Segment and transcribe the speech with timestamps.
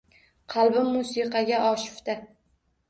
[0.53, 2.19] Qalbim musiqaga oshufta